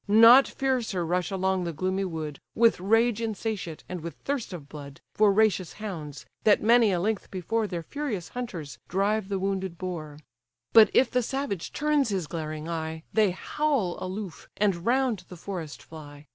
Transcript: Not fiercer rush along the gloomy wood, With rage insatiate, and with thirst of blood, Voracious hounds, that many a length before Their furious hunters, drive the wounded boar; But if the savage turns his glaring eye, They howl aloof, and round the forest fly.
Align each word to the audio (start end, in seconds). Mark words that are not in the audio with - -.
Not 0.07 0.47
fiercer 0.47 1.05
rush 1.05 1.29
along 1.29 1.63
the 1.63 1.71
gloomy 1.73 2.05
wood, 2.05 2.39
With 2.55 2.79
rage 2.79 3.21
insatiate, 3.21 3.83
and 3.87 4.01
with 4.01 4.15
thirst 4.15 4.51
of 4.51 4.67
blood, 4.67 4.99
Voracious 5.15 5.73
hounds, 5.73 6.25
that 6.43 6.59
many 6.63 6.91
a 6.91 6.99
length 6.99 7.29
before 7.29 7.67
Their 7.67 7.83
furious 7.83 8.29
hunters, 8.29 8.79
drive 8.89 9.29
the 9.29 9.37
wounded 9.37 9.77
boar; 9.77 10.17
But 10.73 10.89
if 10.95 11.11
the 11.11 11.21
savage 11.21 11.71
turns 11.71 12.09
his 12.09 12.25
glaring 12.25 12.67
eye, 12.67 13.03
They 13.13 13.29
howl 13.29 13.95
aloof, 14.03 14.49
and 14.57 14.87
round 14.87 15.25
the 15.29 15.37
forest 15.37 15.83
fly. 15.83 16.25